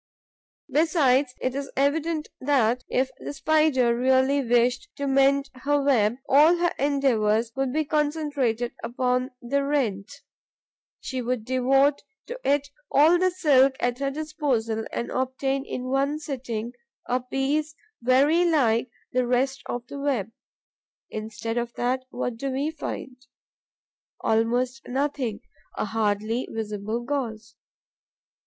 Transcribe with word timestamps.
Besides, 0.71 1.35
it 1.39 1.53
is 1.53 1.69
evident 1.77 2.29
that, 2.39 2.83
if 2.89 3.11
the 3.19 3.33
Spider 3.33 3.95
really 3.95 4.41
wished 4.43 4.89
to 4.95 5.05
mend 5.05 5.51
her 5.53 5.79
web, 5.79 6.15
all 6.27 6.55
her 6.57 6.71
endeavours 6.79 7.51
would 7.55 7.71
be 7.71 7.85
concentrated 7.85 8.73
upon 8.83 9.29
the 9.43 9.63
rent. 9.63 10.11
She 11.01 11.21
would 11.21 11.45
devote 11.45 12.01
to 12.25 12.39
it 12.43 12.69
all 12.89 13.19
the 13.19 13.29
silk 13.29 13.75
at 13.79 13.99
her 13.99 14.09
disposal 14.09 14.85
and 14.91 15.11
obtain 15.11 15.63
in 15.67 15.83
one 15.91 16.17
sitting 16.17 16.73
a 17.07 17.19
piece 17.19 17.75
very 18.01 18.43
like 18.43 18.89
the 19.11 19.27
rest 19.27 19.61
of 19.67 19.85
the 19.85 19.99
web. 19.99 20.31
Instead 21.11 21.59
of 21.59 21.73
that, 21.75 22.05
what 22.09 22.37
do 22.37 22.49
we 22.49 22.71
find? 22.71 23.17
Almost 24.21 24.87
nothing: 24.87 25.41
a 25.77 25.85
hardly 25.85 26.47
visible 26.51 27.01
gauze. 27.01 27.55